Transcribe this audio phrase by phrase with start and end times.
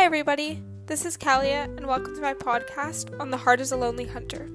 [0.00, 0.62] everybody.
[0.86, 4.48] This is Kalia, and welcome to my podcast on The Heart is a Lonely Hunter.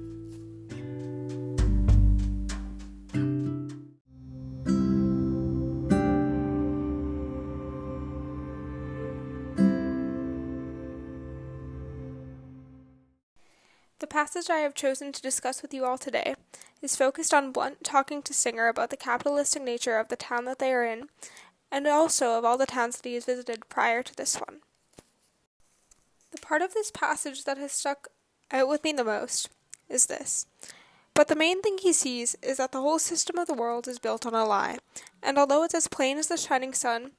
[13.99, 16.34] The passage I have chosen to discuss with you all today
[16.81, 20.57] is focused on Blount talking to Singer about the capitalistic nature of the town that
[20.57, 21.07] they are in,
[21.71, 24.62] and also of all the towns that he has visited prior to this one.
[26.35, 28.09] The part of this passage that has stuck
[28.52, 29.49] out with me the most
[29.88, 30.48] is this.
[31.13, 33.99] But the main thing he sees is that the whole system of the world is
[33.99, 34.79] built on a lie,
[35.23, 37.12] and although it's as plain as the shining sun,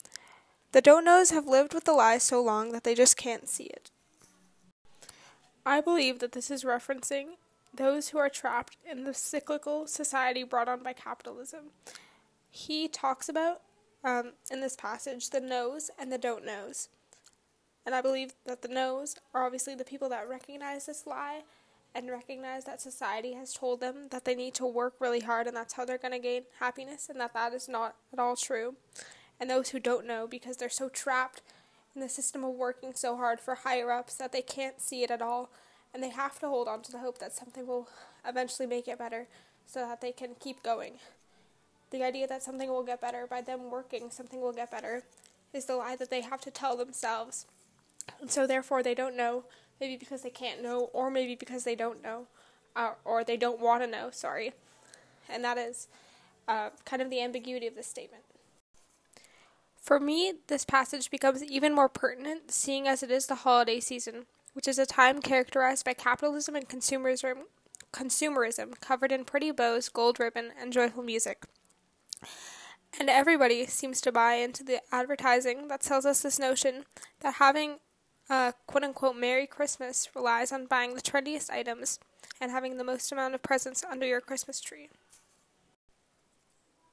[0.73, 3.65] the don't knows have lived with the lie so long that they just can't see
[3.65, 3.91] it.
[5.65, 7.37] I believe that this is referencing
[7.74, 11.71] those who are trapped in the cyclical society brought on by capitalism.
[12.51, 13.62] He talks about,
[14.05, 16.90] um, in this passage, the knows and the don't knows.
[17.87, 21.45] And I believe that the knows are obviously the people that recognize this lie
[21.95, 25.56] and recognize that society has told them that they need to work really hard and
[25.56, 28.74] that's how they're going to gain happiness and that that is not at all true.
[29.38, 31.43] And those who don't know because they're so trapped
[31.95, 35.10] in the system of working so hard for higher ups that they can't see it
[35.10, 35.48] at all
[35.95, 37.88] and they have to hold on to the hope that something will
[38.26, 39.28] eventually make it better
[39.65, 40.95] so that they can keep going.
[41.90, 45.04] The idea that something will get better by them working, something will get better,
[45.54, 47.46] is the lie that they have to tell themselves
[48.21, 49.45] and so therefore they don't know,
[49.80, 52.26] maybe because they can't know, or maybe because they don't know,
[52.74, 54.52] uh, or they don't want to know, sorry.
[55.29, 55.88] And that is
[56.49, 58.23] uh, kind of the ambiguity of this statement.
[59.80, 64.27] For me, this passage becomes even more pertinent seeing as it is the holiday season,
[64.53, 67.43] which is a time characterized by capitalism and consumerism,
[67.93, 71.44] consumerism covered in pretty bows, gold ribbon, and joyful music.
[72.99, 76.84] And everybody seems to buy into the advertising that sells us this notion
[77.21, 77.77] that having
[78.28, 82.00] Uh, a quote unquote Merry Christmas relies on buying the trendiest items
[82.41, 84.88] and having the most amount of presents under your Christmas tree.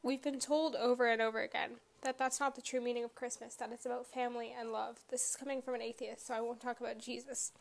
[0.03, 3.55] We've been told over and over again that that's not the true meaning of Christmas,
[3.55, 4.99] that it's about family and love.
[5.09, 7.51] This is coming from an atheist, so I won't talk about Jesus.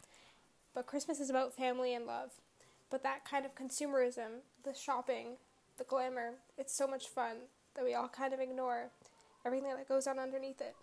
[0.74, 2.32] But Christmas is about family and love.
[2.90, 5.36] But that kind of consumerism, the shopping,
[5.78, 7.36] the glamour, it's so much fun
[7.74, 8.90] that we all kind of ignore
[9.46, 10.74] everything that goes on underneath it.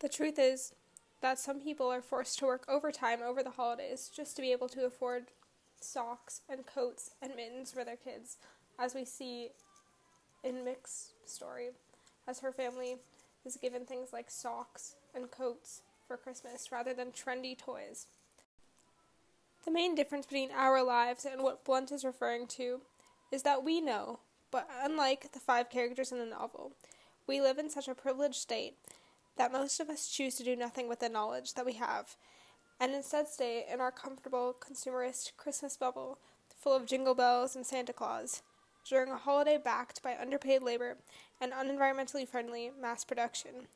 [0.00, 0.72] The truth is,
[1.24, 4.68] that some people are forced to work overtime over the holidays just to be able
[4.68, 5.28] to afford
[5.80, 8.36] socks and coats and mittens for their kids,
[8.78, 9.48] as we see
[10.42, 11.70] in Mick's story,
[12.28, 12.96] as her family
[13.42, 18.06] is given things like socks and coats for Christmas rather than trendy toys.
[19.64, 22.82] The main difference between our lives and what Blount is referring to
[23.32, 24.18] is that we know,
[24.50, 26.72] but unlike the five characters in the novel,
[27.26, 28.76] we live in such a privileged state
[29.36, 32.16] that most of us choose to do nothing with the knowledge that we have,
[32.80, 36.18] and instead stay in our comfortable consumerist Christmas bubble
[36.58, 38.42] full of jingle bells and Santa Claus
[38.88, 40.96] during a holiday backed by underpaid labor
[41.40, 43.68] and unenvironmentally friendly mass production.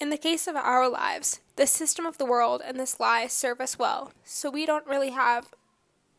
[0.00, 3.60] In the case of our lives, the system of the world and this lie serve
[3.60, 5.48] us well, so we don't really have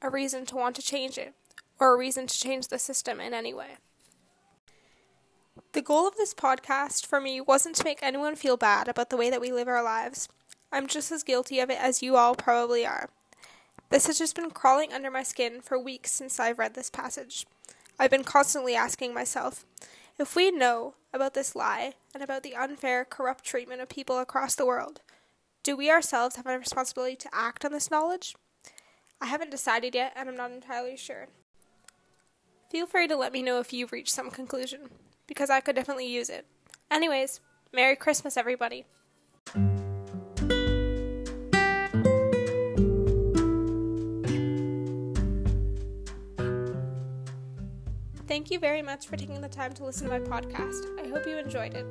[0.04, 1.34] a reason to want to change it
[1.80, 3.78] or a reason to change the system in any way.
[5.74, 9.16] The goal of this podcast for me wasn't to make anyone feel bad about the
[9.16, 10.28] way that we live our lives.
[10.70, 13.10] I'm just as guilty of it as you all probably are.
[13.90, 17.46] This has just been crawling under my skin for weeks since I've read this passage.
[17.98, 19.66] I've been constantly asking myself
[20.20, 24.56] if we know about this lie and about the unfair, corrupt treatment of people across
[24.56, 25.00] the world,
[25.64, 28.36] do we ourselves have a responsibility to act on this knowledge?
[29.22, 31.28] I haven't decided yet, and I'm not entirely sure.
[32.70, 34.90] Feel free to let me know if you've reached some conclusion
[35.32, 36.46] because I could definitely use it.
[36.92, 37.40] Anyways,
[37.72, 38.86] Merry Christmas, everybody.
[48.28, 51.00] Thank you very much for taking the time to listen to my podcast.
[51.00, 51.86] I hope you enjoyed it.